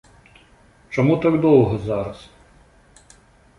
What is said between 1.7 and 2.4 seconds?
зараз?